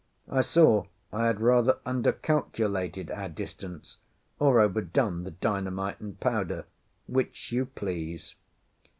[0.31, 3.97] I saw I had rather undercalculated our distance,
[4.39, 6.65] or over done the dynamite and powder,
[7.05, 8.33] which you please.